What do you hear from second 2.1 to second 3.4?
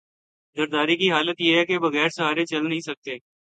سہارے چل نہیں سکتے۔